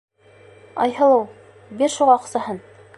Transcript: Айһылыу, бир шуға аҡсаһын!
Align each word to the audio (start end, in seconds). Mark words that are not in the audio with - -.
Айһылыу, 0.85 1.21
бир 1.83 1.97
шуға 1.99 2.21
аҡсаһын! 2.21 2.65